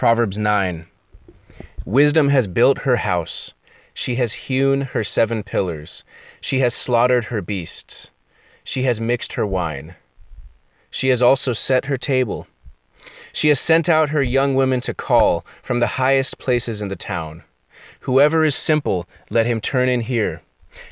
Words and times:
Proverbs 0.00 0.38
9 0.38 0.86
Wisdom 1.84 2.30
has 2.30 2.46
built 2.46 2.84
her 2.84 2.96
house. 2.96 3.52
She 3.92 4.14
has 4.14 4.48
hewn 4.48 4.80
her 4.80 5.04
seven 5.04 5.42
pillars. 5.42 6.04
She 6.40 6.60
has 6.60 6.72
slaughtered 6.72 7.26
her 7.26 7.42
beasts. 7.42 8.10
She 8.64 8.84
has 8.84 8.98
mixed 8.98 9.34
her 9.34 9.46
wine. 9.46 9.96
She 10.90 11.10
has 11.10 11.20
also 11.20 11.52
set 11.52 11.84
her 11.84 11.98
table. 11.98 12.46
She 13.34 13.48
has 13.48 13.60
sent 13.60 13.90
out 13.90 14.08
her 14.08 14.22
young 14.22 14.54
women 14.54 14.80
to 14.88 14.94
call 14.94 15.44
from 15.62 15.80
the 15.80 16.00
highest 16.00 16.38
places 16.38 16.80
in 16.80 16.88
the 16.88 16.96
town. 16.96 17.42
Whoever 18.00 18.42
is 18.42 18.54
simple, 18.54 19.06
let 19.28 19.44
him 19.44 19.60
turn 19.60 19.90
in 19.90 20.00
here. 20.00 20.40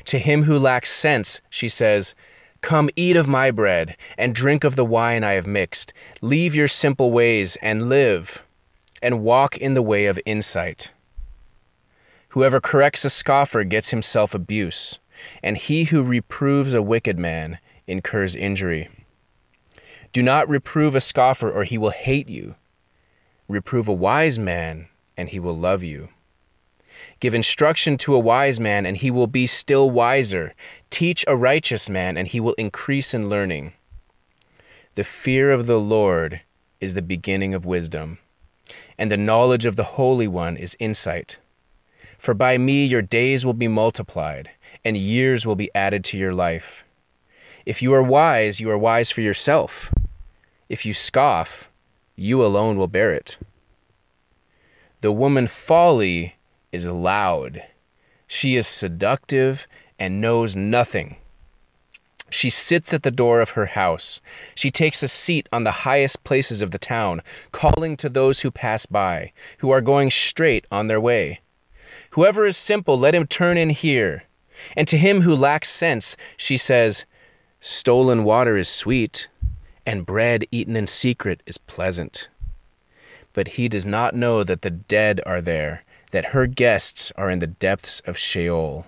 To 0.05 0.19
him 0.19 0.43
who 0.43 0.59
lacks 0.59 0.91
sense, 0.91 1.41
she 1.49 1.67
says, 1.67 2.13
Come 2.61 2.91
eat 2.95 3.15
of 3.15 3.27
my 3.27 3.49
bread, 3.49 3.97
and 4.19 4.35
drink 4.35 4.63
of 4.63 4.75
the 4.75 4.85
wine 4.85 5.23
I 5.23 5.31
have 5.31 5.47
mixed. 5.47 5.93
Leave 6.21 6.53
your 6.53 6.67
simple 6.67 7.09
ways 7.09 7.57
and 7.63 7.89
live, 7.89 8.43
and 9.01 9.23
walk 9.23 9.57
in 9.57 9.73
the 9.73 9.81
way 9.81 10.05
of 10.05 10.19
insight. 10.25 10.91
Whoever 12.29 12.61
corrects 12.61 13.05
a 13.05 13.09
scoffer 13.09 13.63
gets 13.63 13.89
himself 13.89 14.35
abuse, 14.35 14.99
and 15.41 15.57
he 15.57 15.85
who 15.85 16.03
reproves 16.03 16.73
a 16.73 16.81
wicked 16.81 17.17
man 17.17 17.59
incurs 17.87 18.35
injury. 18.35 18.89
Do 20.11 20.23
not 20.23 20.49
reprove 20.49 20.95
a 20.95 21.01
scoffer, 21.01 21.51
or 21.51 21.63
he 21.63 21.77
will 21.77 21.89
hate 21.89 22.29
you. 22.29 22.55
Reprove 23.47 23.87
a 23.87 23.93
wise 23.93 24.37
man, 24.39 24.87
and 25.17 25.29
he 25.29 25.39
will 25.39 25.57
love 25.57 25.83
you. 25.83 26.09
Give 27.19 27.33
instruction 27.33 27.97
to 27.97 28.15
a 28.15 28.19
wise 28.19 28.59
man, 28.59 28.85
and 28.85 28.97
he 28.97 29.11
will 29.11 29.27
be 29.27 29.47
still 29.47 29.89
wiser. 29.89 30.53
Teach 30.89 31.25
a 31.27 31.35
righteous 31.35 31.89
man, 31.89 32.17
and 32.17 32.27
he 32.27 32.39
will 32.39 32.53
increase 32.53 33.13
in 33.13 33.29
learning. 33.29 33.73
The 34.95 35.03
fear 35.03 35.51
of 35.51 35.67
the 35.67 35.79
Lord 35.79 36.41
is 36.79 36.93
the 36.93 37.01
beginning 37.01 37.53
of 37.53 37.65
wisdom, 37.65 38.19
and 38.97 39.09
the 39.09 39.17
knowledge 39.17 39.65
of 39.65 39.75
the 39.75 39.95
Holy 39.95 40.27
One 40.27 40.57
is 40.57 40.77
insight. 40.79 41.37
For 42.17 42.33
by 42.33 42.57
me 42.57 42.85
your 42.85 43.01
days 43.01 43.45
will 43.45 43.53
be 43.53 43.67
multiplied, 43.67 44.49
and 44.83 44.97
years 44.97 45.45
will 45.45 45.55
be 45.55 45.71
added 45.73 46.03
to 46.05 46.17
your 46.17 46.33
life. 46.33 46.83
If 47.65 47.81
you 47.81 47.93
are 47.93 48.03
wise, 48.03 48.59
you 48.59 48.69
are 48.69 48.77
wise 48.77 49.11
for 49.11 49.21
yourself. 49.21 49.91
If 50.67 50.85
you 50.85 50.93
scoff, 50.93 51.69
you 52.15 52.43
alone 52.43 52.77
will 52.77 52.87
bear 52.87 53.13
it. 53.13 53.37
The 55.01 55.11
woman 55.11 55.47
folly 55.47 56.35
is 56.71 56.87
loud. 56.87 57.63
She 58.27 58.57
is 58.57 58.67
seductive 58.67 59.67
and 59.97 60.19
knows 60.19 60.55
nothing. 60.55 61.15
She 62.29 62.49
sits 62.49 62.93
at 62.93 63.03
the 63.03 63.11
door 63.11 63.41
of 63.41 63.51
her 63.51 63.67
house. 63.67 64.21
She 64.55 64.71
takes 64.71 65.01
a 65.03 65.07
seat 65.07 65.49
on 65.51 65.63
the 65.63 65.83
highest 65.83 66.23
places 66.23 66.61
of 66.61 66.71
the 66.71 66.77
town, 66.77 67.21
calling 67.51 67.97
to 67.97 68.09
those 68.09 68.41
who 68.41 68.51
pass 68.51 68.85
by, 68.85 69.33
who 69.59 69.69
are 69.71 69.81
going 69.81 70.11
straight 70.11 70.65
on 70.71 70.87
their 70.87 71.01
way. 71.01 71.41
Whoever 72.11 72.45
is 72.45 72.57
simple, 72.57 72.97
let 72.97 73.15
him 73.15 73.27
turn 73.27 73.57
in 73.57 73.69
here. 73.69 74.23
And 74.75 74.87
to 74.87 74.97
him 74.97 75.21
who 75.21 75.35
lacks 75.35 75.69
sense, 75.69 76.17
she 76.37 76.57
says, 76.57 77.05
Stolen 77.61 78.23
water 78.23 78.57
is 78.57 78.69
sweet, 78.69 79.27
and 79.85 80.05
bread 80.05 80.45
eaten 80.51 80.75
in 80.75 80.87
secret 80.87 81.41
is 81.45 81.57
pleasant. 81.57 82.29
But 83.33 83.49
he 83.49 83.67
does 83.67 83.85
not 83.85 84.15
know 84.15 84.43
that 84.43 84.61
the 84.61 84.69
dead 84.69 85.21
are 85.25 85.41
there 85.41 85.83
that 86.11 86.25
her 86.25 86.47
guests 86.47 87.11
are 87.15 87.29
in 87.29 87.39
the 87.39 87.47
depths 87.47 87.99
of 88.01 88.17
Sheol. 88.17 88.85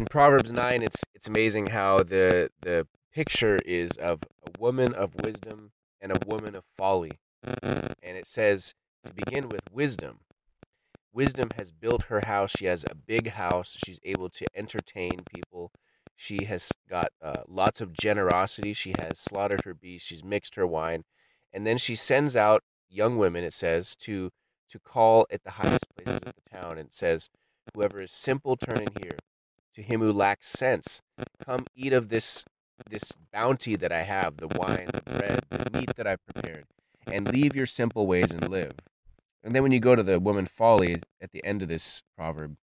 In 0.00 0.06
Proverbs 0.06 0.50
9, 0.50 0.82
it's, 0.82 1.04
it's 1.14 1.28
amazing 1.28 1.66
how 1.66 1.98
the, 1.98 2.48
the 2.62 2.86
picture 3.12 3.58
is 3.66 3.98
of 3.98 4.22
a 4.42 4.58
woman 4.58 4.94
of 4.94 5.14
wisdom 5.22 5.72
and 6.00 6.10
a 6.10 6.18
woman 6.26 6.54
of 6.54 6.64
folly. 6.78 7.10
And 7.62 8.16
it 8.16 8.26
says, 8.26 8.72
to 9.04 9.12
begin 9.12 9.50
with, 9.50 9.60
wisdom. 9.70 10.20
Wisdom 11.12 11.50
has 11.56 11.70
built 11.70 12.04
her 12.04 12.22
house. 12.24 12.52
She 12.56 12.64
has 12.64 12.86
a 12.90 12.94
big 12.94 13.32
house. 13.32 13.76
She's 13.84 14.00
able 14.02 14.30
to 14.30 14.46
entertain 14.54 15.20
people. 15.34 15.70
She 16.16 16.46
has 16.46 16.72
got 16.88 17.08
uh, 17.20 17.42
lots 17.46 17.82
of 17.82 17.92
generosity. 17.92 18.72
She 18.72 18.94
has 18.98 19.18
slaughtered 19.18 19.66
her 19.66 19.74
beasts. 19.74 20.08
She's 20.08 20.24
mixed 20.24 20.54
her 20.54 20.66
wine 20.66 21.04
and 21.52 21.66
then 21.66 21.76
she 21.76 21.94
sends 21.94 22.36
out 22.36 22.62
young 22.88 23.18
women 23.18 23.44
it 23.44 23.52
says 23.52 23.94
to 23.96 24.30
to 24.70 24.78
call 24.78 25.26
at 25.30 25.44
the 25.44 25.52
highest 25.52 25.84
places 25.94 26.22
of 26.22 26.32
the 26.34 26.58
town 26.58 26.78
and 26.78 26.92
says 26.92 27.28
whoever 27.74 28.00
is 28.00 28.10
simple 28.10 28.56
turn 28.56 28.78
in 28.78 29.02
here 29.02 29.18
to 29.80 29.86
him 29.86 30.00
who 30.00 30.12
lacks 30.12 30.48
sense. 30.48 31.00
Come 31.44 31.66
eat 31.74 31.92
of 31.92 32.08
this 32.08 32.44
this 32.88 33.12
bounty 33.30 33.76
that 33.76 33.92
i 33.92 34.02
have 34.02 34.38
the 34.38 34.48
wine 34.48 34.88
the 34.90 35.02
bread 35.02 35.40
the 35.50 35.78
meat 35.78 35.94
that 35.96 36.06
i've 36.06 36.24
prepared 36.24 36.64
and 37.06 37.30
leave 37.30 37.54
your 37.54 37.66
simple 37.66 38.06
ways 38.06 38.32
and 38.32 38.48
live. 38.48 38.72
And 39.44 39.54
then 39.54 39.62
when 39.62 39.72
you 39.72 39.80
go 39.80 39.94
to 39.94 40.02
the 40.02 40.18
woman 40.18 40.46
folly 40.46 41.02
at 41.20 41.30
the 41.32 41.44
end 41.44 41.60
of 41.62 41.68
this 41.68 42.02
proverb 42.16 42.56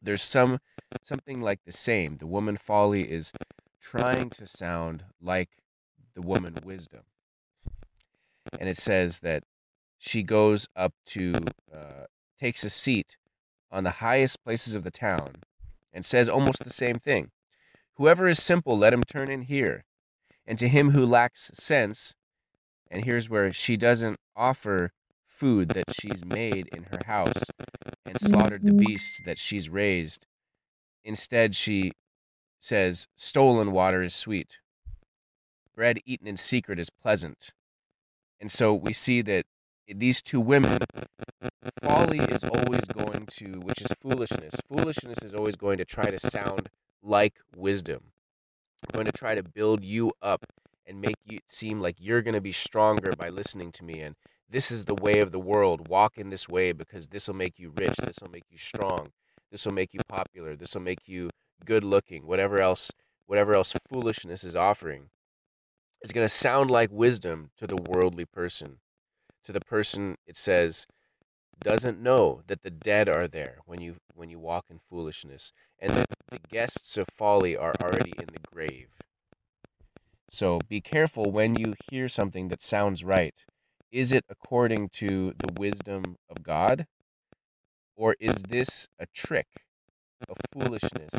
there's 0.00 0.22
some 0.22 0.60
something 1.02 1.40
like 1.40 1.60
the 1.64 1.72
same. 1.72 2.16
The 2.16 2.26
woman 2.26 2.56
folly 2.56 3.10
is 3.10 3.32
trying 3.80 4.30
to 4.30 4.46
sound 4.46 5.04
like 5.20 5.50
the 6.14 6.22
woman 6.22 6.54
wisdom. 6.64 7.02
And 8.58 8.68
it 8.68 8.78
says 8.78 9.20
that 9.20 9.44
she 9.98 10.22
goes 10.22 10.68
up 10.74 10.94
to 11.06 11.34
uh, 11.74 12.06
takes 12.40 12.64
a 12.64 12.70
seat 12.70 13.16
on 13.70 13.84
the 13.84 13.90
highest 13.90 14.42
places 14.42 14.74
of 14.74 14.84
the 14.84 14.90
town 14.90 15.42
and 15.92 16.04
says 16.04 16.28
almost 16.28 16.64
the 16.64 16.70
same 16.70 16.96
thing. 16.96 17.30
Whoever 17.94 18.28
is 18.28 18.42
simple 18.42 18.78
let 18.78 18.92
him 18.92 19.02
turn 19.02 19.30
in 19.30 19.42
here. 19.42 19.84
And 20.46 20.58
to 20.58 20.68
him 20.68 20.90
who 20.90 21.04
lacks 21.04 21.50
sense 21.54 22.14
and 22.90 23.04
here's 23.04 23.28
where 23.28 23.52
she 23.52 23.76
doesn't 23.76 24.18
offer 24.34 24.92
food 25.26 25.70
that 25.70 25.84
she's 26.00 26.24
made 26.24 26.68
in 26.74 26.84
her 26.84 27.00
house 27.06 27.44
and 28.04 28.20
slaughtered 28.20 28.62
the 28.62 28.70
mm-hmm. 28.70 28.86
beasts 28.86 29.20
that 29.24 29.38
she's 29.38 29.68
raised. 29.68 30.26
Instead 31.04 31.54
she 31.54 31.92
says 32.60 33.06
stolen 33.14 33.72
water 33.72 34.02
is 34.02 34.14
sweet. 34.14 34.58
Bread 35.74 36.00
eaten 36.04 36.26
in 36.26 36.36
secret 36.36 36.78
is 36.78 36.90
pleasant. 36.90 37.50
And 38.40 38.50
so 38.50 38.74
we 38.74 38.92
see 38.92 39.22
that 39.22 39.44
these 39.86 40.22
two 40.22 40.40
women, 40.40 40.78
folly 41.82 42.18
is 42.18 42.44
always 42.44 42.84
going 42.86 43.26
to, 43.26 43.60
which 43.60 43.80
is 43.80 43.88
foolishness, 44.00 44.54
foolishness 44.68 45.18
is 45.22 45.34
always 45.34 45.56
going 45.56 45.78
to 45.78 45.84
try 45.84 46.10
to 46.10 46.18
sound 46.18 46.68
like 47.02 47.34
wisdom. 47.56 48.12
going 48.92 49.06
to 49.06 49.12
try 49.12 49.34
to 49.34 49.42
build 49.42 49.84
you 49.84 50.12
up 50.22 50.46
and 50.86 51.00
make 51.00 51.16
you 51.24 51.40
seem 51.48 51.80
like 51.80 51.96
you're 51.98 52.22
going 52.22 52.34
to 52.34 52.40
be 52.40 52.52
stronger 52.52 53.12
by 53.16 53.28
listening 53.28 53.72
to 53.72 53.84
me. 53.84 54.00
And 54.00 54.16
this 54.48 54.70
is 54.70 54.86
the 54.86 54.94
way 54.94 55.20
of 55.20 55.30
the 55.30 55.38
world. 55.38 55.88
Walk 55.88 56.16
in 56.16 56.30
this 56.30 56.48
way 56.48 56.72
because 56.72 57.08
this 57.08 57.28
will 57.28 57.34
make 57.34 57.58
you 57.58 57.72
rich. 57.76 57.96
This 57.96 58.18
will 58.22 58.30
make 58.30 58.46
you 58.50 58.58
strong. 58.58 59.12
This 59.50 59.66
will 59.66 59.74
make 59.74 59.92
you 59.92 60.00
popular. 60.08 60.56
This 60.56 60.74
will 60.74 60.82
make 60.82 61.06
you 61.06 61.30
good 61.64 61.84
looking. 61.84 62.26
Whatever 62.26 62.60
else, 62.60 62.90
whatever 63.26 63.54
else 63.54 63.74
foolishness 63.90 64.44
is 64.44 64.56
offering 64.56 65.10
is 66.02 66.12
going 66.12 66.24
to 66.24 66.32
sound 66.32 66.70
like 66.70 66.90
wisdom 66.90 67.50
to 67.58 67.66
the 67.66 67.76
worldly 67.76 68.24
person. 68.24 68.78
To 69.44 69.52
the 69.52 69.60
person, 69.60 70.16
it 70.26 70.36
says, 70.36 70.86
doesn't 71.60 72.00
know 72.00 72.42
that 72.46 72.62
the 72.62 72.70
dead 72.70 73.08
are 73.08 73.28
there 73.28 73.58
when 73.66 73.80
you 73.80 73.96
when 74.14 74.30
you 74.30 74.38
walk 74.38 74.66
in 74.70 74.80
foolishness, 74.90 75.52
and 75.78 75.92
that 75.92 76.06
the 76.30 76.40
guests 76.50 76.96
of 76.96 77.06
folly 77.12 77.56
are 77.56 77.74
already 77.80 78.12
in 78.18 78.26
the 78.26 78.40
grave. 78.52 78.88
So 80.30 80.60
be 80.68 80.80
careful 80.80 81.30
when 81.30 81.56
you 81.56 81.74
hear 81.90 82.08
something 82.08 82.48
that 82.48 82.62
sounds 82.62 83.04
right. 83.04 83.34
Is 83.90 84.12
it 84.12 84.24
according 84.28 84.90
to 84.94 85.32
the 85.38 85.52
wisdom 85.58 86.16
of 86.28 86.42
God? 86.42 86.86
Or 87.96 88.14
is 88.20 88.42
this 88.48 88.86
a 88.98 89.06
trick 89.06 89.46
of 90.28 90.36
foolishness 90.52 91.12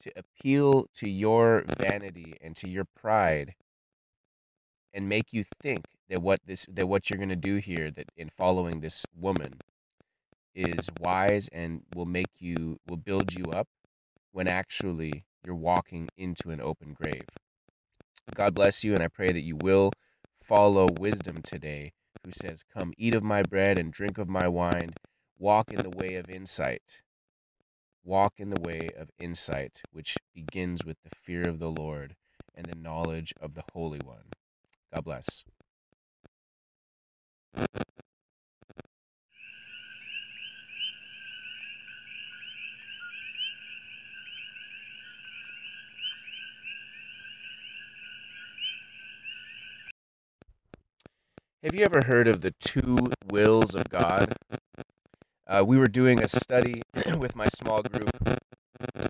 to 0.00 0.12
appeal 0.16 0.86
to 0.96 1.08
your 1.08 1.64
vanity 1.78 2.36
and 2.40 2.56
to 2.56 2.68
your 2.68 2.84
pride 2.84 3.54
and 4.92 5.08
make 5.08 5.32
you 5.32 5.44
think 5.60 5.84
that 6.08 6.22
what 6.22 6.40
this 6.46 6.66
that 6.68 6.88
what 6.88 7.10
you're 7.10 7.18
going 7.18 7.28
to 7.28 7.36
do 7.36 7.56
here 7.56 7.90
that 7.90 8.06
in 8.16 8.30
following 8.30 8.80
this 8.80 9.04
woman 9.14 9.58
is 10.56 10.88
wise 11.00 11.48
and 11.52 11.82
will 11.94 12.06
make 12.06 12.40
you 12.40 12.80
will 12.88 12.96
build 12.96 13.34
you 13.34 13.44
up 13.52 13.68
when 14.32 14.48
actually 14.48 15.24
you're 15.44 15.54
walking 15.54 16.08
into 16.16 16.50
an 16.50 16.60
open 16.60 16.94
grave. 17.00 17.26
God 18.34 18.54
bless 18.54 18.82
you 18.82 18.94
and 18.94 19.02
I 19.02 19.08
pray 19.08 19.30
that 19.30 19.42
you 19.42 19.56
will 19.56 19.92
follow 20.42 20.88
wisdom 20.98 21.42
today 21.42 21.92
who 22.24 22.32
says 22.32 22.64
come 22.64 22.92
eat 22.96 23.14
of 23.14 23.22
my 23.22 23.42
bread 23.42 23.78
and 23.78 23.92
drink 23.92 24.18
of 24.18 24.28
my 24.28 24.48
wine 24.48 24.94
walk 25.38 25.72
in 25.72 25.78
the 25.78 25.90
way 25.90 26.14
of 26.14 26.28
insight 26.30 27.00
walk 28.04 28.34
in 28.38 28.50
the 28.50 28.60
way 28.60 28.88
of 28.96 29.10
insight 29.18 29.82
which 29.92 30.16
begins 30.34 30.84
with 30.84 30.96
the 31.02 31.10
fear 31.14 31.42
of 31.48 31.58
the 31.58 31.70
Lord 31.70 32.14
and 32.54 32.66
the 32.66 32.78
knowledge 32.78 33.34
of 33.40 33.54
the 33.54 33.64
Holy 33.72 34.00
One. 34.04 34.30
God 34.94 35.04
bless. 35.04 35.44
Have 51.66 51.74
you 51.74 51.84
ever 51.84 52.02
heard 52.04 52.28
of 52.28 52.42
the 52.42 52.52
two 52.60 52.96
wills 53.28 53.74
of 53.74 53.88
God? 53.88 54.36
Uh, 55.48 55.64
we 55.66 55.76
were 55.76 55.88
doing 55.88 56.22
a 56.22 56.28
study 56.28 56.80
with 57.18 57.34
my 57.34 57.48
small 57.48 57.82
group 57.82 58.08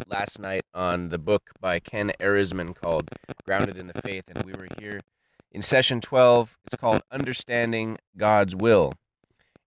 last 0.09 0.41
night 0.41 0.63
on 0.73 1.11
the 1.11 1.19
book 1.19 1.51
by 1.61 1.81
Ken 1.81 2.13
Erisman 2.19 2.75
called 2.75 3.11
Grounded 3.45 3.77
in 3.77 3.89
the 3.89 4.01
Faith, 4.01 4.25
and 4.29 4.43
we 4.43 4.55
were 4.55 4.69
here 4.81 5.03
in 5.53 5.61
session 5.61 6.01
12. 6.01 6.57
It's 6.65 6.77
called 6.77 7.03
Understanding 7.11 7.99
God's 8.17 8.57
Will. 8.57 8.95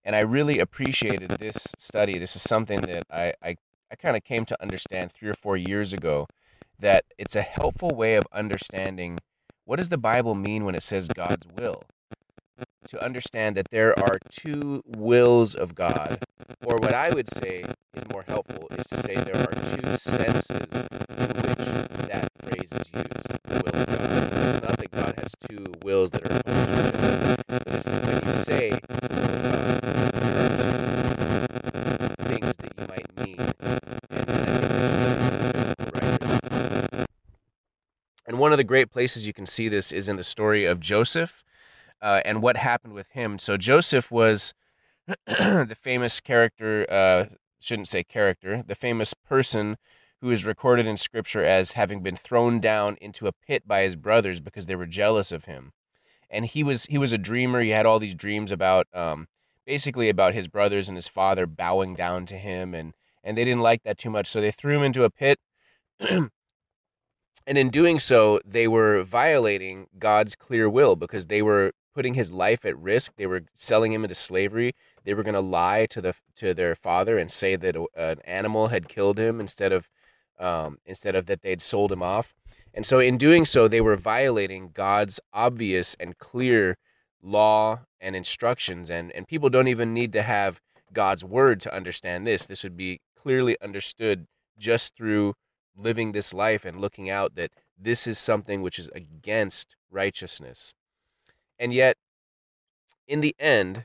And 0.02 0.16
I 0.16 0.20
really 0.22 0.58
appreciated 0.58 1.30
this 1.38 1.68
study. 1.78 2.18
This 2.18 2.34
is 2.34 2.42
something 2.42 2.80
that 2.80 3.04
I, 3.08 3.34
I, 3.40 3.54
I 3.92 3.94
kind 3.94 4.16
of 4.16 4.24
came 4.24 4.44
to 4.46 4.60
understand 4.60 5.12
three 5.12 5.28
or 5.28 5.34
four 5.34 5.56
years 5.56 5.92
ago 5.92 6.26
that 6.76 7.04
it's 7.18 7.36
a 7.36 7.42
helpful 7.42 7.90
way 7.90 8.16
of 8.16 8.24
understanding 8.32 9.20
what 9.64 9.76
does 9.76 9.90
the 9.90 9.96
Bible 9.96 10.34
mean 10.34 10.64
when 10.64 10.74
it 10.74 10.82
says 10.82 11.06
God's 11.06 11.46
will? 11.56 11.84
To 12.88 13.04
understand 13.04 13.56
that 13.56 13.68
there 13.70 13.96
are 13.98 14.18
two 14.30 14.82
wills 14.84 15.54
of 15.54 15.74
God, 15.76 16.24
or 16.64 16.76
what 16.76 16.92
I 16.92 17.10
would 17.10 17.32
say 17.32 17.64
is 17.94 18.02
more 18.10 18.24
helpful 18.26 18.66
is 18.72 18.86
to 18.88 18.96
say 18.96 19.14
there 19.14 19.36
are 19.36 19.52
two 19.52 19.96
senses 19.96 20.50
in 20.50 21.28
which 21.28 22.08
that 22.08 22.28
phrase 22.42 22.72
is 22.72 22.90
used, 22.92 23.28
the 23.44 23.62
will 23.62 23.76
of 23.80 23.86
God. 23.86 24.32
It's 24.32 24.62
not 24.66 24.76
that 24.78 24.90
God 24.90 25.14
has 25.18 25.32
two 25.48 25.66
wills 25.84 26.10
that 26.10 26.28
are 26.28 26.36
opposed 26.38 26.66
to 26.66 26.72
each 26.72 26.94
other, 27.48 27.76
it's 27.76 27.86
that 27.86 28.02
when 28.06 28.18
you 28.26 28.32
say 28.42 28.70
two 28.70 28.98
things 32.24 32.56
that 32.56 32.72
you 32.76 32.84
might 32.88 33.08
mean, 33.24 33.38
and 33.38 34.28
I 34.34 34.40
think 34.40 36.18
that's 36.18 36.40
true 36.40 36.56
for. 36.90 37.06
And 38.26 38.38
one 38.38 38.50
of 38.52 38.58
the 38.58 38.64
great 38.64 38.90
places 38.90 39.26
you 39.28 39.32
can 39.32 39.46
see 39.46 39.68
this 39.68 39.92
is 39.92 40.08
in 40.08 40.16
the 40.16 40.24
story 40.24 40.64
of 40.64 40.80
Joseph 40.80 41.39
uh, 42.02 42.22
and 42.24 42.42
what 42.42 42.56
happened 42.56 42.94
with 42.94 43.10
him. 43.10 43.38
So 43.38 43.56
Joseph 43.56 44.10
was 44.10 44.54
the 45.26 45.76
famous 45.80 46.20
character, 46.20 46.86
uh, 46.90 47.26
shouldn't 47.60 47.88
say 47.88 48.04
character, 48.04 48.62
the 48.66 48.74
famous 48.74 49.14
person 49.14 49.76
who 50.20 50.30
is 50.30 50.44
recorded 50.44 50.86
in 50.86 50.96
scripture 50.96 51.44
as 51.44 51.72
having 51.72 52.02
been 52.02 52.16
thrown 52.16 52.60
down 52.60 52.96
into 53.00 53.26
a 53.26 53.32
pit 53.32 53.66
by 53.66 53.82
his 53.82 53.96
brothers 53.96 54.40
because 54.40 54.66
they 54.66 54.76
were 54.76 54.86
jealous 54.86 55.32
of 55.32 55.46
him. 55.46 55.72
And 56.28 56.46
he 56.46 56.62
was 56.62 56.84
he 56.86 56.98
was 56.98 57.12
a 57.12 57.18
dreamer. 57.18 57.60
He 57.60 57.70
had 57.70 57.86
all 57.86 57.98
these 57.98 58.14
dreams 58.14 58.52
about 58.52 58.86
um, 58.94 59.26
basically 59.66 60.08
about 60.08 60.34
his 60.34 60.46
brothers 60.46 60.88
and 60.88 60.96
his 60.96 61.08
father 61.08 61.46
bowing 61.46 61.94
down 61.94 62.26
to 62.26 62.38
him 62.38 62.74
and 62.74 62.94
and 63.24 63.36
they 63.36 63.44
didn't 63.44 63.62
like 63.62 63.82
that 63.82 63.98
too 63.98 64.10
much. 64.10 64.28
So 64.28 64.40
they 64.40 64.50
threw 64.50 64.76
him 64.76 64.82
into 64.82 65.04
a 65.04 65.10
pit 65.10 65.38
and 67.50 67.58
in 67.58 67.70
doing 67.70 67.98
so, 67.98 68.40
they 68.44 68.68
were 68.68 69.02
violating 69.02 69.86
God's 69.98 70.36
clear 70.36 70.68
will 70.68 70.96
because 70.96 71.26
they 71.26 71.42
were 71.42 71.72
putting 71.94 72.14
his 72.14 72.32
life 72.32 72.64
at 72.64 72.78
risk. 72.78 73.12
They 73.16 73.26
were 73.26 73.42
selling 73.54 73.92
him 73.92 74.04
into 74.04 74.14
slavery. 74.14 74.72
They 75.04 75.14
were 75.14 75.22
going 75.22 75.34
to 75.34 75.40
lie 75.40 75.86
to 75.86 76.00
the 76.00 76.14
to 76.36 76.54
their 76.54 76.74
father 76.74 77.18
and 77.18 77.30
say 77.30 77.56
that 77.56 77.76
an 77.94 78.20
animal 78.24 78.68
had 78.68 78.88
killed 78.88 79.18
him 79.18 79.40
instead 79.40 79.72
of 79.72 79.88
um, 80.38 80.78
instead 80.84 81.14
of 81.14 81.26
that 81.26 81.42
they'd 81.42 81.62
sold 81.62 81.92
him 81.92 82.02
off. 82.02 82.34
And 82.72 82.86
so, 82.86 82.98
in 82.98 83.18
doing 83.18 83.44
so, 83.44 83.66
they 83.66 83.80
were 83.80 83.96
violating 83.96 84.70
God's 84.72 85.20
obvious 85.32 85.96
and 85.98 86.18
clear 86.18 86.78
law 87.22 87.80
and 88.00 88.14
instructions. 88.14 88.90
And 88.90 89.12
and 89.12 89.26
people 89.26 89.50
don't 89.50 89.68
even 89.68 89.92
need 89.92 90.12
to 90.12 90.22
have 90.22 90.60
God's 90.92 91.24
word 91.24 91.60
to 91.62 91.74
understand 91.74 92.26
this. 92.26 92.46
This 92.46 92.62
would 92.62 92.76
be 92.76 93.00
clearly 93.16 93.56
understood 93.60 94.26
just 94.58 94.96
through 94.96 95.34
living 95.76 96.12
this 96.12 96.34
life 96.34 96.64
and 96.64 96.80
looking 96.80 97.08
out 97.10 97.34
that 97.34 97.52
this 97.78 98.06
is 98.06 98.18
something 98.18 98.62
which 98.62 98.78
is 98.78 98.90
against 98.94 99.76
righteousness. 99.90 100.74
And 101.60 101.74
yet, 101.74 101.98
in 103.06 103.20
the 103.20 103.36
end, 103.38 103.84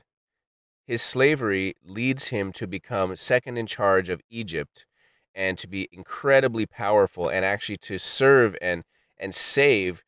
his 0.86 1.02
slavery 1.02 1.74
leads 1.84 2.28
him 2.28 2.50
to 2.52 2.66
become 2.66 3.14
second 3.16 3.58
in 3.58 3.66
charge 3.66 4.08
of 4.08 4.22
Egypt 4.30 4.86
and 5.34 5.58
to 5.58 5.68
be 5.68 5.86
incredibly 5.92 6.64
powerful 6.64 7.28
and 7.28 7.44
actually 7.44 7.76
to 7.76 7.98
serve 7.98 8.56
and 8.62 8.82
and 9.18 9.34
save 9.34 10.02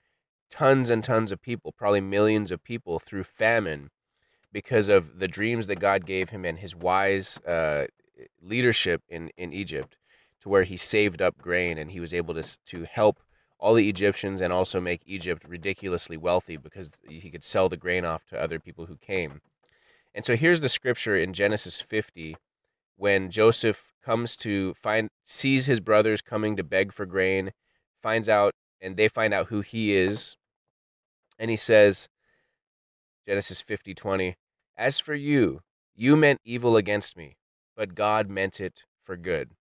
tons 0.51 0.89
and 0.89 1.05
tons 1.05 1.31
of 1.31 1.43
people, 1.43 1.73
probably 1.73 2.01
millions 2.01 2.51
of 2.51 2.65
people 2.65 2.99
through 2.99 3.25
famine 3.25 3.91
because 4.51 4.89
of 4.89 5.19
the 5.19 5.29
dreams 5.29 5.67
that 5.67 5.81
God 5.81 6.07
gave 6.07 6.31
him 6.31 6.45
and 6.45 6.59
his 6.59 6.75
wise 6.75 7.39
uh, 7.47 7.87
leadership 8.41 9.03
in, 9.09 9.31
in 9.37 9.53
Egypt 9.53 9.99
to 10.41 10.49
where 10.49 10.65
he 10.65 10.77
saved 10.77 11.21
up 11.21 11.37
grain 11.39 11.77
and 11.77 11.91
he 11.91 12.01
was 12.01 12.15
able 12.15 12.35
to 12.35 12.59
to 12.65 12.87
help 12.91 13.21
all 13.59 13.75
the 13.75 13.89
Egyptians 13.89 14.41
and 14.41 14.53
also 14.53 14.81
make 14.81 15.03
Egypt 15.05 15.45
ridiculously 15.47 16.17
wealthy 16.17 16.57
because 16.57 16.93
he 17.09 17.31
could 17.31 17.45
sell 17.45 17.69
the 17.69 17.77
grain 17.77 18.05
off 18.05 18.25
to 18.27 18.41
other 18.41 18.59
people 18.59 18.87
who 18.87 18.97
came. 18.97 19.41
And 20.15 20.25
so 20.25 20.37
here's 20.37 20.61
the 20.61 20.69
scripture 20.69 21.17
in 21.17 21.33
Genesis 21.33 21.81
50 21.81 22.37
when 22.97 23.31
Joseph 23.31 23.93
comes 24.05 24.37
to 24.37 24.75
find 24.75 25.09
sees 25.25 25.67
his 25.67 25.81
brothers 25.81 26.21
coming 26.21 26.57
to 26.57 26.65
beg 26.65 26.93
for 26.93 27.07
grain, 27.07 27.53
finds 28.03 28.29
out 28.29 28.53
and 28.81 28.97
they 28.97 29.09
find 29.09 29.35
out 29.35 29.49
who 29.49 29.61
he 29.61 29.95
is. 29.95 30.37
And 31.39 31.51
he 31.51 31.57
says 31.57 32.09
Genesis 33.27 33.63
50:20, 33.63 34.37
"As 34.77 34.99
for 34.99 35.15
you, 35.15 35.63
you 35.95 36.17
meant 36.17 36.41
evil 36.45 36.77
against 36.77 37.17
me, 37.17 37.37
but 37.77 37.95
God 37.95 38.31
meant 38.31 38.61
it 38.61 38.85
for 39.05 39.17
good." 39.17 39.55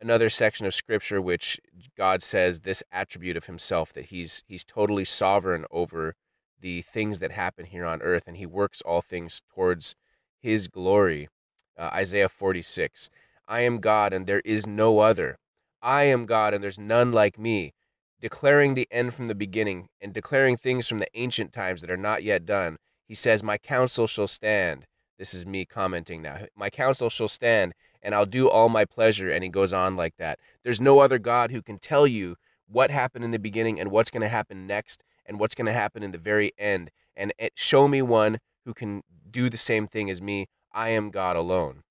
Another 0.00 0.28
section 0.28 0.66
of 0.66 0.74
scripture 0.74 1.20
which 1.20 1.60
God 1.96 2.22
says 2.22 2.60
this 2.60 2.82
attribute 2.92 3.36
of 3.36 3.46
himself 3.46 3.92
that 3.92 4.06
he's 4.06 4.42
he's 4.46 4.64
totally 4.64 5.04
sovereign 5.04 5.64
over 5.70 6.14
the 6.60 6.82
things 6.82 7.18
that 7.18 7.32
happen 7.32 7.66
here 7.66 7.84
on 7.84 8.02
earth 8.02 8.24
and 8.26 8.36
he 8.36 8.46
works 8.46 8.80
all 8.82 9.02
things 9.02 9.42
towards 9.52 9.94
his 10.40 10.68
glory. 10.68 11.28
Uh, 11.76 11.90
Isaiah 11.92 12.28
46. 12.28 13.10
I 13.46 13.60
am 13.60 13.78
God 13.78 14.12
and 14.12 14.26
there 14.26 14.42
is 14.44 14.66
no 14.66 15.00
other. 15.00 15.38
I 15.80 16.04
am 16.04 16.26
God 16.26 16.54
and 16.54 16.62
there's 16.62 16.78
none 16.78 17.12
like 17.12 17.38
me, 17.38 17.72
declaring 18.20 18.74
the 18.74 18.88
end 18.90 19.14
from 19.14 19.28
the 19.28 19.34
beginning 19.34 19.88
and 20.00 20.12
declaring 20.12 20.56
things 20.56 20.88
from 20.88 20.98
the 20.98 21.08
ancient 21.14 21.52
times 21.52 21.80
that 21.80 21.90
are 21.90 21.96
not 21.96 22.22
yet 22.22 22.44
done. 22.44 22.76
He 23.06 23.14
says, 23.14 23.42
My 23.42 23.58
counsel 23.58 24.06
shall 24.06 24.26
stand. 24.26 24.86
This 25.18 25.34
is 25.34 25.46
me 25.46 25.64
commenting 25.64 26.22
now. 26.22 26.46
My 26.56 26.70
counsel 26.70 27.10
shall 27.10 27.28
stand 27.28 27.74
and 28.02 28.14
I'll 28.14 28.26
do 28.26 28.48
all 28.48 28.68
my 28.68 28.84
pleasure. 28.84 29.30
And 29.30 29.42
he 29.42 29.50
goes 29.50 29.72
on 29.72 29.96
like 29.96 30.16
that. 30.18 30.38
There's 30.62 30.80
no 30.80 31.00
other 31.00 31.18
God 31.18 31.50
who 31.50 31.62
can 31.62 31.78
tell 31.78 32.06
you 32.06 32.36
what 32.66 32.90
happened 32.90 33.24
in 33.24 33.30
the 33.30 33.38
beginning 33.38 33.80
and 33.80 33.90
what's 33.90 34.10
going 34.10 34.22
to 34.22 34.28
happen 34.28 34.66
next 34.66 35.02
and 35.26 35.38
what's 35.38 35.54
going 35.54 35.66
to 35.66 35.72
happen 35.72 36.02
in 36.02 36.12
the 36.12 36.18
very 36.18 36.52
end. 36.58 36.90
And 37.16 37.32
show 37.54 37.88
me 37.88 38.02
one 38.02 38.38
who 38.64 38.74
can 38.74 39.02
do 39.30 39.50
the 39.50 39.56
same 39.56 39.86
thing 39.86 40.10
as 40.10 40.22
me. 40.22 40.46
I 40.72 40.90
am 40.90 41.10
God 41.10 41.36
alone. 41.36 41.82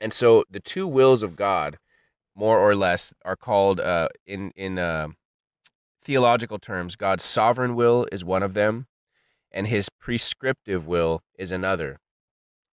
And 0.00 0.12
so 0.12 0.44
the 0.50 0.60
two 0.60 0.86
wills 0.86 1.22
of 1.22 1.36
God, 1.36 1.78
more 2.34 2.58
or 2.58 2.74
less, 2.74 3.14
are 3.24 3.36
called 3.36 3.78
uh, 3.78 4.08
in 4.26 4.50
in 4.56 4.78
uh, 4.78 5.08
theological 6.02 6.58
terms. 6.58 6.96
God's 6.96 7.22
sovereign 7.22 7.76
will 7.76 8.08
is 8.10 8.24
one 8.24 8.42
of 8.42 8.54
them, 8.54 8.88
and 9.52 9.68
His 9.68 9.88
prescriptive 9.88 10.86
will 10.86 11.22
is 11.38 11.52
another. 11.52 12.00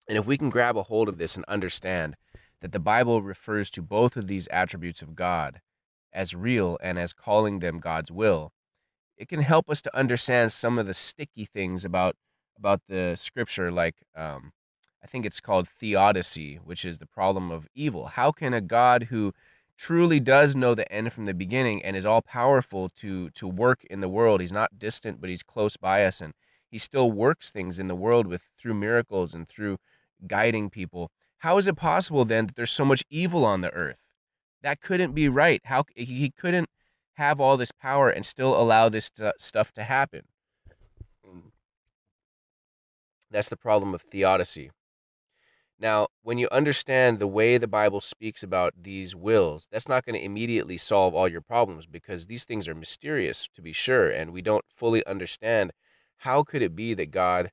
And 0.08 0.18
if 0.18 0.26
we 0.26 0.36
can 0.36 0.50
grab 0.50 0.76
a 0.76 0.82
hold 0.82 1.08
of 1.08 1.18
this 1.18 1.36
and 1.36 1.44
understand 1.46 2.16
that 2.62 2.72
the 2.72 2.80
Bible 2.80 3.22
refers 3.22 3.68
to 3.70 3.82
both 3.82 4.16
of 4.16 4.28
these 4.28 4.46
attributes 4.48 5.02
of 5.02 5.14
God 5.14 5.60
as 6.12 6.34
real 6.34 6.78
and 6.80 6.98
as 6.98 7.12
calling 7.12 7.58
them 7.58 7.80
God's 7.80 8.10
will, 8.10 8.52
it 9.18 9.28
can 9.28 9.42
help 9.42 9.68
us 9.68 9.82
to 9.82 9.96
understand 9.96 10.52
some 10.52 10.78
of 10.78 10.86
the 10.86 10.94
sticky 10.94 11.44
things 11.44 11.84
about 11.84 12.16
about 12.56 12.80
the 12.88 13.16
scripture 13.16 13.72
like 13.72 13.96
um, 14.16 14.52
I 15.02 15.06
think 15.08 15.26
it's 15.26 15.40
called 15.40 15.68
theodicy, 15.68 16.56
which 16.56 16.84
is 16.84 16.98
the 16.98 17.06
problem 17.06 17.50
of 17.50 17.66
evil. 17.74 18.06
How 18.06 18.30
can 18.30 18.54
a 18.54 18.60
God 18.60 19.04
who 19.04 19.32
truly 19.76 20.20
does 20.20 20.54
know 20.54 20.74
the 20.74 20.90
end 20.92 21.12
from 21.12 21.24
the 21.24 21.34
beginning 21.34 21.82
and 21.82 21.96
is 21.96 22.06
all 22.06 22.22
powerful 22.22 22.88
to 22.90 23.30
to 23.30 23.48
work 23.48 23.84
in 23.90 24.00
the 24.00 24.08
world, 24.08 24.40
he's 24.40 24.52
not 24.52 24.78
distant, 24.78 25.20
but 25.20 25.28
he's 25.28 25.42
close 25.42 25.76
by 25.76 26.04
us 26.04 26.20
and 26.20 26.32
he 26.70 26.78
still 26.78 27.10
works 27.10 27.50
things 27.50 27.80
in 27.80 27.88
the 27.88 27.96
world 27.96 28.26
with 28.28 28.44
through 28.56 28.74
miracles 28.74 29.34
and 29.34 29.48
through 29.48 29.78
guiding 30.28 30.70
people. 30.70 31.10
How 31.42 31.58
is 31.58 31.66
it 31.66 31.76
possible 31.76 32.24
then 32.24 32.46
that 32.46 32.54
there's 32.54 32.70
so 32.70 32.84
much 32.84 33.02
evil 33.10 33.44
on 33.44 33.62
the 33.62 33.72
earth? 33.72 33.98
That 34.62 34.80
couldn't 34.80 35.12
be 35.12 35.28
right. 35.28 35.60
How 35.64 35.84
he 35.96 36.30
couldn't 36.30 36.68
have 37.14 37.40
all 37.40 37.56
this 37.56 37.72
power 37.72 38.08
and 38.08 38.24
still 38.24 38.56
allow 38.56 38.88
this 38.88 39.10
stuff 39.38 39.72
to 39.72 39.82
happen. 39.82 40.22
That's 43.28 43.48
the 43.48 43.56
problem 43.56 43.92
of 43.92 44.02
theodicy. 44.02 44.70
Now, 45.80 46.06
when 46.22 46.38
you 46.38 46.48
understand 46.52 47.18
the 47.18 47.26
way 47.26 47.58
the 47.58 47.66
Bible 47.66 48.00
speaks 48.00 48.44
about 48.44 48.74
these 48.80 49.16
wills, 49.16 49.66
that's 49.72 49.88
not 49.88 50.04
going 50.04 50.14
to 50.14 50.24
immediately 50.24 50.78
solve 50.78 51.12
all 51.12 51.26
your 51.26 51.40
problems 51.40 51.86
because 51.86 52.26
these 52.26 52.44
things 52.44 52.68
are 52.68 52.74
mysterious, 52.74 53.48
to 53.56 53.62
be 53.62 53.72
sure, 53.72 54.08
and 54.08 54.32
we 54.32 54.42
don't 54.42 54.64
fully 54.72 55.04
understand 55.06 55.72
how 56.18 56.44
could 56.44 56.62
it 56.62 56.76
be 56.76 56.94
that 56.94 57.10
God 57.10 57.50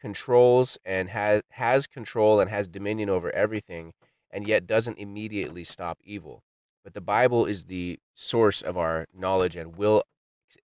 controls 0.00 0.78
and 0.84 1.10
has 1.10 1.42
has 1.50 1.86
control 1.86 2.40
and 2.40 2.50
has 2.50 2.68
dominion 2.68 3.10
over 3.10 3.30
everything 3.32 3.92
and 4.30 4.46
yet 4.48 4.66
doesn't 4.66 4.98
immediately 4.98 5.64
stop 5.64 5.98
evil 6.04 6.42
but 6.84 6.94
the 6.94 7.00
bible 7.00 7.46
is 7.46 7.66
the 7.66 7.98
source 8.14 8.62
of 8.62 8.78
our 8.78 9.06
knowledge 9.14 9.56
and 9.56 9.76
will 9.76 10.02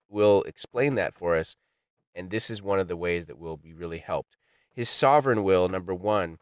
will 0.09 0.43
explain 0.43 0.95
that 0.95 1.13
for 1.13 1.35
us 1.35 1.55
And 2.15 2.31
this 2.31 2.49
is 2.49 2.63
one 2.63 2.79
of 2.79 2.87
the 2.87 2.97
ways 2.97 3.27
that 3.27 3.37
we'll 3.37 3.57
be 3.57 3.73
really 3.73 3.99
helped. 3.99 4.37
His 4.73 4.89
sovereign 4.89 5.43
will, 5.43 5.69
number 5.69 5.93
one, 5.93 6.39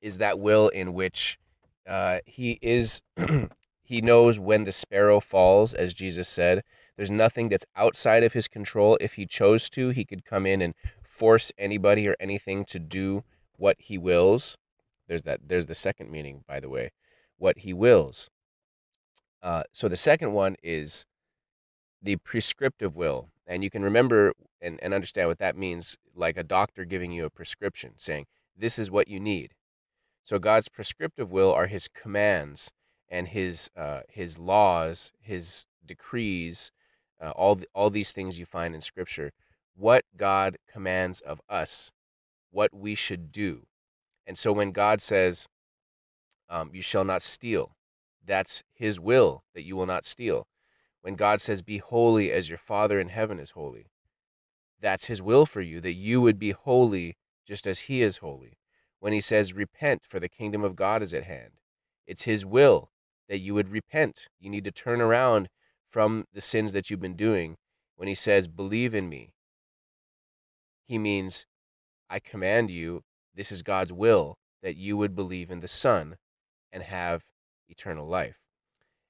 is 0.00 0.18
that 0.18 0.38
will 0.38 0.68
in 0.68 0.94
which 0.94 1.38
uh, 1.86 2.20
he 2.26 2.58
is 2.62 3.02
he 3.84 4.00
knows 4.00 4.40
when 4.40 4.64
the 4.64 4.72
sparrow 4.72 5.20
falls, 5.20 5.74
as 5.74 5.94
Jesus 5.94 6.28
said. 6.28 6.62
There's 6.96 7.10
nothing 7.10 7.50
that's 7.50 7.66
outside 7.76 8.24
of 8.24 8.32
his 8.32 8.48
control. 8.48 8.96
If 9.00 9.14
he 9.14 9.26
chose 9.26 9.68
to, 9.70 9.90
he 9.90 10.04
could 10.06 10.24
come 10.24 10.46
in 10.46 10.62
and 10.62 10.74
force 11.16 11.50
anybody 11.56 12.06
or 12.06 12.16
anything 12.20 12.64
to 12.66 12.78
do 12.78 13.24
what 13.56 13.76
he 13.78 13.96
wills. 13.96 14.58
There's 15.08 15.22
that. 15.22 15.48
There's 15.48 15.66
the 15.66 15.74
second 15.74 16.10
meaning, 16.10 16.44
by 16.46 16.60
the 16.60 16.68
way, 16.68 16.90
what 17.38 17.58
he 17.58 17.72
wills. 17.72 18.28
Uh, 19.42 19.62
so 19.72 19.88
the 19.88 19.96
second 19.96 20.32
one 20.32 20.56
is 20.62 21.06
the 22.02 22.16
prescriptive 22.16 22.96
will, 22.96 23.28
and 23.46 23.64
you 23.64 23.70
can 23.70 23.82
remember 23.82 24.32
and, 24.60 24.78
and 24.82 24.92
understand 24.92 25.28
what 25.28 25.38
that 25.38 25.56
means, 25.56 25.96
like 26.14 26.36
a 26.36 26.42
doctor 26.42 26.84
giving 26.84 27.12
you 27.12 27.24
a 27.24 27.30
prescription, 27.30 27.92
saying 27.96 28.26
this 28.56 28.78
is 28.78 28.90
what 28.90 29.08
you 29.08 29.20
need. 29.20 29.54
So 30.22 30.38
God's 30.38 30.68
prescriptive 30.68 31.30
will 31.30 31.52
are 31.52 31.68
His 31.68 31.88
commands 31.88 32.72
and 33.08 33.28
His 33.28 33.70
uh, 33.76 34.00
His 34.08 34.38
laws, 34.38 35.12
His 35.20 35.64
decrees, 35.84 36.72
uh, 37.22 37.30
all 37.30 37.54
the, 37.54 37.66
all 37.74 37.90
these 37.90 38.12
things 38.12 38.38
you 38.38 38.44
find 38.44 38.74
in 38.74 38.80
Scripture. 38.80 39.32
What 39.76 40.04
God 40.16 40.56
commands 40.70 41.20
of 41.20 41.40
us, 41.48 41.92
what 42.50 42.74
we 42.74 42.94
should 42.94 43.30
do, 43.30 43.66
and 44.26 44.38
so 44.38 44.52
when 44.52 44.72
God 44.72 45.00
says, 45.00 45.46
um, 46.48 46.70
"You 46.74 46.82
shall 46.82 47.04
not 47.04 47.22
steal," 47.22 47.76
that's 48.24 48.64
His 48.72 48.98
will 48.98 49.44
that 49.54 49.64
you 49.64 49.76
will 49.76 49.86
not 49.86 50.04
steal. 50.04 50.48
When 51.02 51.14
God 51.14 51.40
says, 51.40 51.62
"Be 51.62 51.78
holy 51.78 52.32
as 52.32 52.48
your 52.48 52.58
Father 52.58 52.98
in 52.98 53.10
heaven 53.10 53.38
is 53.38 53.50
holy," 53.50 53.90
that's 54.80 55.06
His 55.06 55.22
will 55.22 55.46
for 55.46 55.60
you 55.60 55.80
that 55.82 55.94
you 55.94 56.20
would 56.20 56.38
be 56.38 56.50
holy 56.50 57.16
just 57.44 57.66
as 57.66 57.80
He 57.80 58.02
is 58.02 58.18
holy 58.18 58.58
when 59.00 59.12
he 59.12 59.20
says, 59.20 59.54
Repent, 59.54 60.02
for 60.08 60.18
the 60.18 60.28
kingdom 60.28 60.64
of 60.64 60.76
God 60.76 61.02
is 61.02 61.14
at 61.14 61.24
hand. 61.24 61.60
It's 62.06 62.22
his 62.22 62.44
will 62.44 62.90
that 63.28 63.38
you 63.38 63.54
would 63.54 63.68
repent. 63.68 64.26
You 64.38 64.50
need 64.50 64.64
to 64.64 64.72
turn 64.72 65.00
around 65.00 65.48
from 65.88 66.24
the 66.32 66.40
sins 66.40 66.72
that 66.72 66.90
you've 66.90 67.00
been 67.00 67.16
doing. 67.16 67.56
When 67.96 68.08
he 68.08 68.14
says, 68.14 68.48
Believe 68.48 68.94
in 68.94 69.08
me, 69.08 69.32
he 70.86 70.98
means, 70.98 71.46
I 72.08 72.20
command 72.20 72.70
you, 72.70 73.02
this 73.34 73.50
is 73.50 73.62
God's 73.62 73.92
will, 73.92 74.38
that 74.62 74.76
you 74.76 74.96
would 74.96 75.14
believe 75.14 75.50
in 75.50 75.60
the 75.60 75.68
Son 75.68 76.16
and 76.72 76.82
have 76.82 77.24
eternal 77.68 78.06
life. 78.06 78.38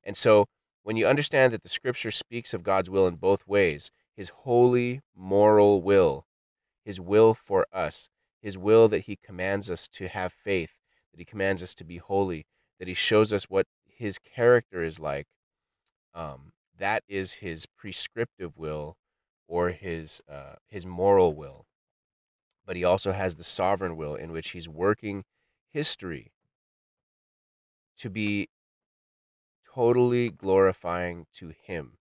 And 0.03 0.17
so, 0.17 0.47
when 0.83 0.97
you 0.97 1.07
understand 1.07 1.53
that 1.53 1.63
the 1.63 1.69
scripture 1.69 2.11
speaks 2.11 2.55
of 2.55 2.63
God's 2.63 2.89
will 2.89 3.07
in 3.07 3.17
both 3.17 3.47
ways, 3.47 3.91
his 4.17 4.31
holy 4.31 5.01
moral 5.15 5.83
will, 5.83 6.27
his 6.85 7.01
will 7.01 7.35
for 7.35 7.67
us, 7.73 8.09
his 8.41 8.57
will 8.57 8.89
that 8.89 9.01
he 9.01 9.17
commands 9.17 9.71
us 9.71 9.89
to 9.89 10.09
have 10.09 10.33
faith, 10.33 10.75
that 11.13 11.19
he 11.19 11.25
commands 11.25 11.63
us 11.63 11.75
to 11.75 11.85
be 11.85 11.99
holy, 11.99 12.47
that 12.79 12.89
he 12.89 12.95
shows 12.95 13.33
us 13.33 13.45
what 13.45 13.67
his 13.85 14.19
character 14.19 14.83
is 14.83 15.01
like. 15.01 15.27
Um, 16.15 16.53
that 16.79 17.03
is 17.09 17.35
his 17.35 17.67
prescriptive 17.67 18.57
will 18.57 18.97
or 19.49 19.71
his 19.71 20.21
uh, 20.31 20.55
his 20.69 20.87
moral 20.87 21.35
will. 21.35 21.67
But 22.67 22.77
he 22.77 22.85
also 22.85 23.13
has 23.13 23.37
the 23.37 23.45
sovereign 23.45 23.97
will 23.97 24.15
in 24.15 24.33
which 24.33 24.51
he's 24.51 24.69
working 24.69 25.25
history 25.71 26.33
to 27.99 28.11
be 28.11 28.49
totally 29.75 30.31
glorifying 30.31 31.27
to 31.35 31.53
him, 31.63 31.99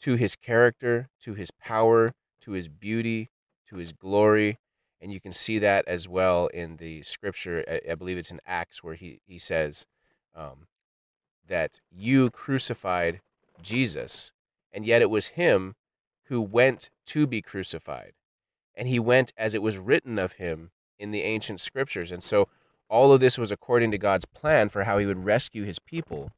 to 0.00 0.14
his 0.14 0.34
character, 0.34 1.08
to 1.22 1.34
his 1.34 1.50
power, 1.50 2.14
to 2.40 2.52
his 2.52 2.68
beauty, 2.68 3.30
to 3.68 3.76
his 3.76 3.92
glory, 3.92 4.58
and 5.00 5.12
you 5.12 5.20
can 5.20 5.32
see 5.32 5.58
that 5.58 5.86
as 5.86 6.08
well 6.08 6.46
in 6.48 6.76
the 6.76 7.02
scripture. 7.02 7.64
I, 7.88 7.94
believe 7.94 8.18
it's 8.18 8.30
in 8.30 8.40
Acts 8.46 8.82
where 8.82 8.94
he 8.94 9.20
he 9.26 9.38
says 9.38 9.86
um, 10.34 10.66
that 11.46 11.80
you 11.90 12.30
crucified 12.30 13.20
Jesus, 13.60 14.32
and 14.72 14.84
yet 14.84 15.02
it 15.02 15.10
was 15.10 15.28
him 15.28 15.74
who 16.28 16.40
went 16.40 16.90
to 17.06 17.26
be 17.26 17.42
crucified, 17.42 18.12
and 18.74 18.88
he 18.88 18.98
went 18.98 19.32
as 19.36 19.54
it 19.54 19.62
was 19.62 19.78
written 19.78 20.18
of 20.18 20.32
him 20.32 20.70
in 20.98 21.10
the 21.10 21.22
ancient 21.22 21.60
scriptures, 21.60 22.10
and 22.10 22.22
so 22.22 22.48
all 22.88 23.12
of 23.12 23.20
this 23.20 23.36
was 23.36 23.52
according 23.52 23.90
to 23.90 23.98
God's 23.98 24.24
plan 24.24 24.68
for 24.68 24.84
how 24.84 24.98
he 24.98 25.06
would 25.06 25.24
rescue 25.24 25.64
his 25.64 25.78
people. 25.78 26.30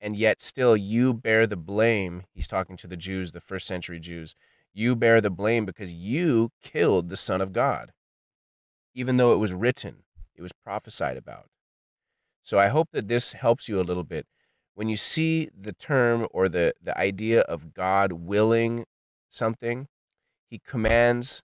And 0.00 0.16
yet, 0.16 0.40
still, 0.40 0.74
you 0.74 1.12
bear 1.12 1.46
the 1.46 1.56
blame. 1.56 2.22
He's 2.32 2.48
talking 2.48 2.78
to 2.78 2.86
the 2.86 2.96
Jews, 2.96 3.32
the 3.32 3.40
first 3.40 3.66
century 3.66 4.00
Jews. 4.00 4.34
You 4.72 4.96
bear 4.96 5.20
the 5.20 5.28
blame 5.28 5.66
because 5.66 5.92
you 5.92 6.52
killed 6.62 7.10
the 7.10 7.18
Son 7.18 7.42
of 7.42 7.52
God 7.52 7.92
even 8.94 9.16
though 9.16 9.32
it 9.32 9.38
was 9.38 9.52
written, 9.52 10.02
it 10.34 10.42
was 10.42 10.52
prophesied 10.52 11.16
about. 11.16 11.46
So 12.42 12.58
I 12.58 12.68
hope 12.68 12.88
that 12.92 13.08
this 13.08 13.32
helps 13.32 13.68
you 13.68 13.80
a 13.80 13.82
little 13.84 14.04
bit. 14.04 14.26
When 14.74 14.88
you 14.88 14.96
see 14.96 15.50
the 15.58 15.72
term 15.72 16.26
or 16.30 16.48
the, 16.48 16.74
the 16.82 16.96
idea 16.98 17.40
of 17.40 17.74
God 17.74 18.12
willing 18.12 18.86
something, 19.32 19.88
he 20.48 20.58
commands 20.58 21.42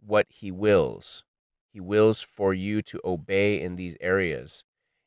what 0.00 0.26
he 0.28 0.50
wills. 0.50 1.24
He 1.72 1.80
wills 1.80 2.22
for 2.22 2.54
you 2.54 2.80
to 2.82 3.00
obey 3.04 3.60
in 3.60 3.76
these 3.76 3.96
areas. 4.00 4.64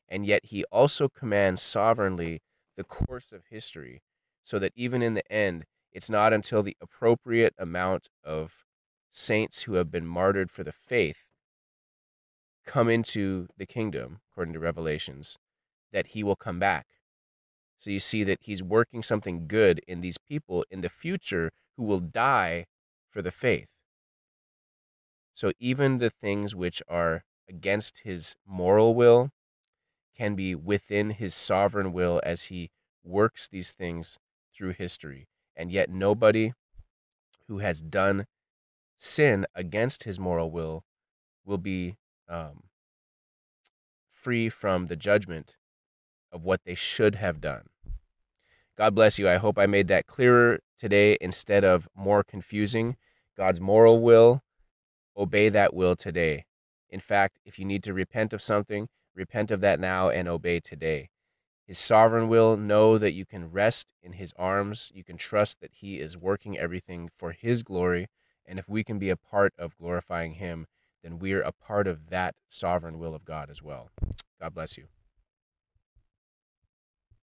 And 0.08 0.24
yet 0.24 0.46
he 0.46 0.64
also 0.64 1.08
commands 1.08 1.62
sovereignly 1.62 2.40
the 2.76 2.84
course 2.84 3.32
of 3.32 3.46
history 3.50 4.02
so 4.44 4.58
that 4.58 4.72
even 4.76 5.02
in 5.02 5.14
the 5.14 5.30
end, 5.30 5.64
it's 5.92 6.10
not 6.10 6.32
until 6.32 6.62
the 6.62 6.76
appropriate 6.80 7.54
amount 7.58 8.08
of 8.24 8.64
saints 9.10 9.62
who 9.62 9.74
have 9.74 9.90
been 9.90 10.06
martyred 10.06 10.50
for 10.50 10.64
the 10.64 10.72
faith 10.72 11.24
come 12.64 12.88
into 12.88 13.48
the 13.56 13.66
kingdom, 13.66 14.20
according 14.30 14.54
to 14.54 14.60
Revelations, 14.60 15.36
that 15.92 16.08
he 16.08 16.22
will 16.22 16.36
come 16.36 16.58
back. 16.58 16.86
So 17.78 17.90
you 17.90 18.00
see 18.00 18.24
that 18.24 18.38
he's 18.42 18.62
working 18.62 19.02
something 19.02 19.46
good 19.48 19.80
in 19.88 20.00
these 20.00 20.16
people 20.16 20.64
in 20.70 20.80
the 20.80 20.88
future 20.88 21.50
who 21.76 21.84
will 21.84 22.00
die 22.00 22.66
for 23.10 23.22
the 23.22 23.30
faith. 23.30 23.68
So 25.32 25.52
even 25.58 25.98
the 25.98 26.10
things 26.10 26.54
which 26.54 26.82
are 26.88 27.24
against 27.48 28.00
his 28.04 28.36
moral 28.46 28.94
will 28.94 29.30
can 30.16 30.34
be 30.34 30.54
within 30.54 31.10
his 31.10 31.34
sovereign 31.34 31.92
will 31.92 32.20
as 32.24 32.44
he 32.44 32.70
works 33.02 33.48
these 33.48 33.72
things 33.72 34.18
through 34.54 34.74
history. 34.74 35.28
And 35.56 35.72
yet 35.72 35.90
nobody 35.90 36.52
who 37.48 37.58
has 37.58 37.82
done 37.82 38.26
sin 38.96 39.46
against 39.54 40.04
his 40.04 40.18
moral 40.18 40.50
will 40.50 40.84
will 41.44 41.58
be 41.58 41.96
um, 42.28 42.64
free 44.10 44.48
from 44.48 44.86
the 44.86 44.96
judgment 44.96 45.56
of 46.30 46.44
what 46.44 46.60
they 46.64 46.74
should 46.74 47.16
have 47.16 47.40
done. 47.40 47.68
God 48.82 48.96
bless 48.96 49.16
you. 49.16 49.28
I 49.28 49.36
hope 49.36 49.60
I 49.60 49.66
made 49.66 49.86
that 49.86 50.08
clearer 50.08 50.58
today 50.76 51.16
instead 51.20 51.62
of 51.62 51.88
more 51.94 52.24
confusing. 52.24 52.96
God's 53.36 53.60
moral 53.60 54.02
will, 54.02 54.42
obey 55.16 55.48
that 55.50 55.72
will 55.72 55.94
today. 55.94 56.46
In 56.90 56.98
fact, 56.98 57.38
if 57.44 57.60
you 57.60 57.64
need 57.64 57.84
to 57.84 57.94
repent 57.94 58.32
of 58.32 58.42
something, 58.42 58.88
repent 59.14 59.52
of 59.52 59.60
that 59.60 59.78
now 59.78 60.08
and 60.08 60.26
obey 60.26 60.58
today. 60.58 61.10
His 61.64 61.78
sovereign 61.78 62.26
will, 62.26 62.56
know 62.56 62.98
that 62.98 63.12
you 63.12 63.24
can 63.24 63.52
rest 63.52 63.92
in 64.02 64.14
His 64.14 64.34
arms. 64.36 64.90
You 64.92 65.04
can 65.04 65.16
trust 65.16 65.60
that 65.60 65.74
He 65.74 66.00
is 66.00 66.16
working 66.16 66.58
everything 66.58 67.08
for 67.16 67.30
His 67.30 67.62
glory. 67.62 68.08
And 68.44 68.58
if 68.58 68.68
we 68.68 68.82
can 68.82 68.98
be 68.98 69.10
a 69.10 69.16
part 69.16 69.52
of 69.56 69.78
glorifying 69.78 70.34
Him, 70.34 70.66
then 71.04 71.20
we're 71.20 71.42
a 71.42 71.52
part 71.52 71.86
of 71.86 72.10
that 72.10 72.34
sovereign 72.48 72.98
will 72.98 73.14
of 73.14 73.24
God 73.24 73.48
as 73.48 73.62
well. 73.62 73.90
God 74.40 74.54
bless 74.54 74.76
you. 74.76 74.88